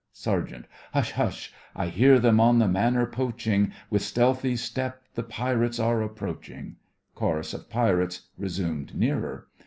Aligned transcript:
SERGEANT: 0.13 0.65
Hush, 0.95 1.11
hush! 1.11 1.53
I 1.75 1.85
hear 1.89 2.17
them 2.17 2.39
on 2.39 2.57
the 2.57 2.67
manor 2.67 3.05
poaching, 3.05 3.71
With 3.91 4.01
stealthy 4.01 4.55
step 4.55 5.03
the 5.13 5.21
pirates 5.21 5.79
are 5.79 6.01
approaching. 6.01 6.77
(Chorus 7.13 7.53
of 7.53 7.69
Pirates, 7.69 8.21
resumed 8.35 8.95
nearer.) 8.95 9.45